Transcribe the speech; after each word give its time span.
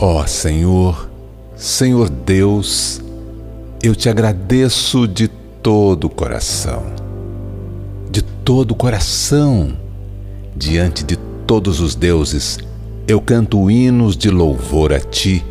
Ó 0.00 0.20
oh, 0.20 0.26
Senhor, 0.26 1.08
Senhor 1.54 2.10
Deus, 2.10 3.00
eu 3.80 3.94
te 3.94 4.08
agradeço 4.08 5.06
de 5.06 5.28
todo 5.28 6.08
o 6.08 6.10
coração, 6.10 6.82
de 8.10 8.20
todo 8.20 8.72
o 8.72 8.74
coração, 8.74 9.72
diante 10.56 11.04
de 11.04 11.16
todos 11.46 11.78
os 11.78 11.94
deuses, 11.94 12.58
eu 13.06 13.20
canto 13.20 13.70
hinos 13.70 14.16
de 14.16 14.30
louvor 14.30 14.92
a 14.92 14.98
ti. 14.98 15.44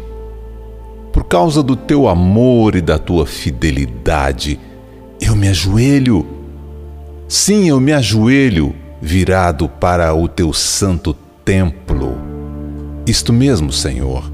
Por 1.14 1.23
causa 1.23 1.64
do 1.64 1.78
teu 1.78 2.10
amor 2.10 2.75
e 2.75 2.82
da 2.82 3.00
tua 3.00 3.25
fidelidade, 3.25 4.60
eu 5.21 5.38
me 5.38 5.48
ajoelho. 5.48 6.28
Sim, 7.30 7.70
eu 7.70 7.80
me 7.80 7.94
ajoelho, 7.94 8.75
virado 9.02 9.70
para 9.70 10.14
o 10.14 10.28
teu 10.28 10.52
santo 10.52 11.16
templo. 11.46 12.18
Isto 13.05 13.33
mesmo, 13.33 13.71
Senhor. 13.71 14.32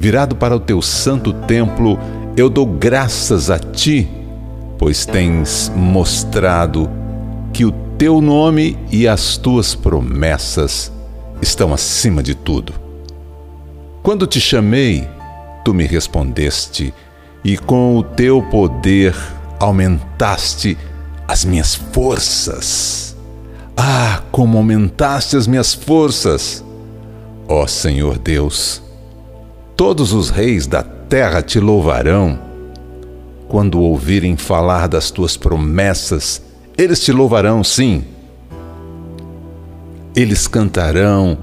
Virado 0.00 0.34
para 0.34 0.56
o 0.56 0.60
teu 0.60 0.80
santo 0.80 1.30
templo, 1.30 1.98
eu 2.34 2.48
dou 2.48 2.64
graças 2.64 3.50
a 3.50 3.58
ti, 3.58 4.08
pois 4.78 5.04
tens 5.04 5.70
mostrado 5.76 6.90
que 7.52 7.66
o 7.66 7.70
teu 7.98 8.22
nome 8.22 8.78
e 8.90 9.06
as 9.06 9.36
tuas 9.36 9.74
promessas 9.74 10.90
estão 11.42 11.74
acima 11.74 12.22
de 12.22 12.34
tudo. 12.34 12.72
Quando 14.02 14.26
te 14.26 14.40
chamei, 14.40 15.06
tu 15.66 15.74
me 15.74 15.84
respondeste, 15.84 16.94
e 17.44 17.58
com 17.58 17.94
o 17.98 18.02
teu 18.02 18.42
poder 18.44 19.14
aumentaste 19.58 20.78
as 21.28 21.44
minhas 21.44 21.74
forças. 21.74 23.14
Ah, 23.76 24.22
como 24.32 24.56
aumentaste 24.56 25.36
as 25.36 25.46
minhas 25.46 25.74
forças! 25.74 26.64
Ó 27.46 27.66
Senhor 27.66 28.18
Deus, 28.18 28.82
todos 29.80 30.12
os 30.12 30.28
reis 30.28 30.66
da 30.66 30.82
terra 30.82 31.40
te 31.40 31.58
louvarão. 31.58 32.38
Quando 33.48 33.80
ouvirem 33.80 34.36
falar 34.36 34.86
das 34.86 35.10
tuas 35.10 35.38
promessas, 35.38 36.42
eles 36.76 37.00
te 37.00 37.10
louvarão, 37.10 37.64
sim. 37.64 38.04
Eles 40.14 40.46
cantarão 40.46 41.38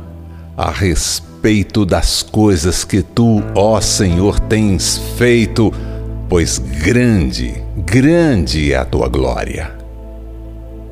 a 0.55 0.69
respeito 0.69 1.83
das 1.83 2.21
coisas 2.21 2.83
que 2.83 3.01
tu, 3.01 3.41
ó 3.55 3.81
Senhor, 3.81 4.39
tens 4.41 4.99
feito, 5.17 5.73
pois 6.29 6.59
grande, 6.59 7.63
grande 7.75 8.71
é 8.71 8.77
a 8.77 8.85
tua 8.85 9.09
glória. 9.09 9.75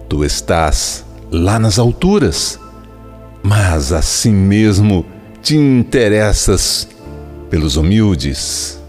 Tu 0.09 0.25
estás 0.25 1.05
lá 1.29 1.59
nas 1.59 1.77
alturas, 1.77 2.59
mas 3.43 3.93
assim 3.93 4.33
mesmo 4.33 5.05
te 5.43 5.55
interessas 5.55 6.87
pelos 7.49 7.75
humildes. 7.75 8.79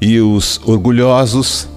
E 0.00 0.20
os 0.20 0.60
orgulhosos 0.64 1.68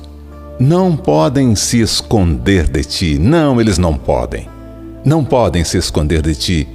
não 0.59 0.95
podem 0.95 1.55
se 1.55 1.79
esconder 1.79 2.67
de 2.67 2.83
ti. 2.83 3.17
Não, 3.17 3.59
eles 3.61 3.77
não 3.77 3.95
podem 3.95 4.47
não 5.03 5.23
podem 5.23 5.63
se 5.63 5.77
esconder 5.77 6.21
de 6.21 6.35
ti. 6.35 6.67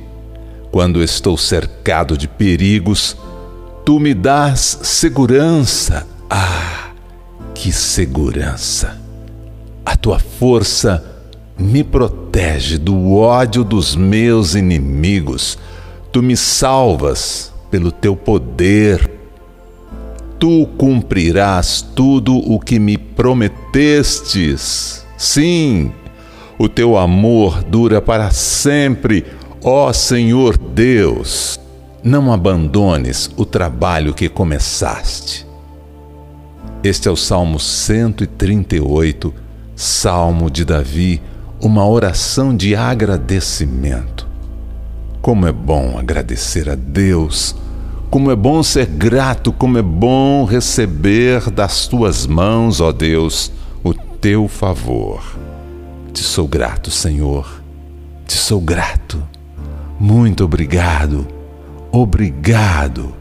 Quando 0.70 1.02
estou 1.02 1.36
cercado 1.36 2.16
de 2.16 2.27
perigos, 2.27 3.16
tu 3.84 4.00
me 4.00 4.14
dás 4.14 4.78
segurança. 4.82 6.06
Ah, 6.28 6.91
que 7.55 7.72
segurança! 7.72 8.98
A 9.84 9.97
tua 9.97 10.19
força 10.19 11.05
me 11.56 11.84
protege 11.84 12.78
do 12.78 13.12
ódio 13.14 13.62
dos 13.62 13.94
meus 13.94 14.55
inimigos. 14.55 15.58
Tu 16.10 16.22
me 16.22 16.36
salvas 16.36 17.52
pelo 17.75 17.91
teu 17.91 18.14
poder. 18.14 19.11
Tu 20.39 20.64
cumprirás 20.78 21.83
tudo 21.83 22.37
o 22.37 22.60
que 22.60 22.78
me 22.78 22.97
prometestes. 22.97 25.04
Sim, 25.19 25.91
o 26.56 26.69
teu 26.69 26.97
amor 26.97 27.65
dura 27.65 28.00
para 28.00 28.31
sempre, 28.31 29.25
ó 29.60 29.93
Senhor 29.93 30.56
Deus. 30.56 31.59
Não 32.00 32.32
abandones 32.32 33.28
o 33.37 33.44
trabalho 33.44 34.15
que 34.15 34.28
começaste. 34.28 35.44
Este 36.84 37.09
é 37.09 37.10
o 37.10 37.16
Salmo 37.16 37.59
138, 37.59 39.34
Salmo 39.75 40.48
de 40.48 40.65
Davi, 40.65 41.21
uma 41.60 41.84
oração 41.84 42.56
de 42.56 42.77
agradecimento. 42.77 44.25
Como 45.25 45.47
é 45.47 45.53
bom 45.53 45.98
agradecer 45.98 46.69
a 46.69 46.75
Deus, 46.75 47.56
como 48.14 48.30
é 48.30 48.36
bom 48.36 48.62
ser 48.62 48.86
grato, 48.86 49.52
como 49.52 49.76
é 49.76 49.82
bom 49.82 50.44
receber 50.44 51.50
das 51.50 51.88
tuas 51.88 52.28
mãos, 52.28 52.80
ó 52.80 52.92
Deus, 52.92 53.50
o 53.82 53.92
teu 53.92 54.47
favor. 54.47 55.20
Te 56.12 56.22
sou 56.22 56.47
grato, 56.47 56.92
Senhor. 56.92 57.60
Te 58.24 58.36
sou 58.36 58.60
grato. 58.60 59.20
Muito 59.98 60.44
obrigado. 60.44 61.26
Obrigado. 61.91 63.12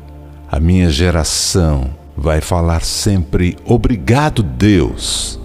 A 0.48 0.60
minha 0.60 0.92
geração 0.92 1.90
vai 2.16 2.40
falar 2.40 2.84
sempre 2.84 3.58
obrigado, 3.66 4.44
Deus, 4.44 5.40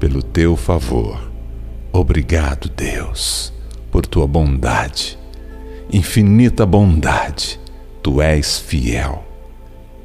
pelo 0.00 0.24
teu 0.24 0.56
favor. 0.56 1.30
Obrigado, 1.92 2.68
Deus, 2.68 3.52
por 3.92 4.04
tua 4.04 4.26
bondade. 4.26 5.16
Infinita 5.92 6.66
bondade. 6.66 7.60
Tu 8.02 8.22
és 8.22 8.58
fiel. 8.58 9.24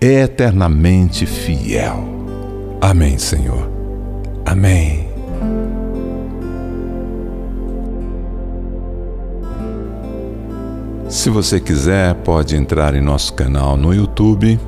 Eternamente 0.01 1.25
fiel. 1.25 2.03
Amém, 2.81 3.17
Senhor. 3.17 3.69
Amém. 4.45 5.07
Se 11.07 11.29
você 11.29 11.59
quiser, 11.59 12.15
pode 12.15 12.55
entrar 12.55 12.95
em 12.95 13.01
nosso 13.01 13.33
canal 13.33 13.77
no 13.77 13.93
YouTube 13.93 14.59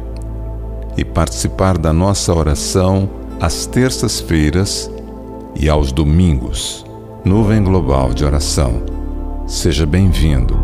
e 0.95 1.03
participar 1.03 1.77
da 1.77 1.91
nossa 1.91 2.33
oração 2.33 3.09
às 3.41 3.65
terças-feiras 3.65 4.89
e 5.59 5.67
aos 5.67 5.91
domingos. 5.91 6.85
Nuvem 7.25 7.63
Global 7.63 8.13
de 8.13 8.23
Oração. 8.23 8.83
Seja 9.47 9.85
bem-vindo. 9.85 10.55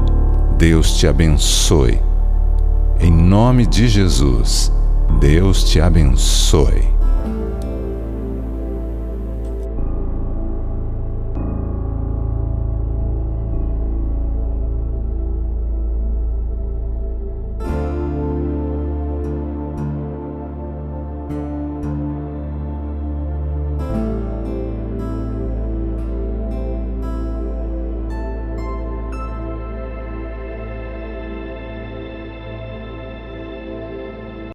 Deus 0.57 0.97
te 0.97 1.07
abençoe. 1.07 2.10
Em 3.03 3.11
nome 3.11 3.65
de 3.65 3.87
Jesus, 3.87 4.71
Deus 5.19 5.63
te 5.63 5.81
abençoe. 5.81 7.00